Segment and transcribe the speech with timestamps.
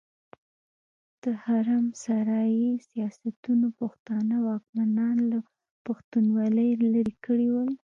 [1.23, 2.55] د حرم سرای
[2.89, 5.39] سياستونو پښتانه واکمنان له
[5.85, 7.69] پښتونولي ليرې کړي ول.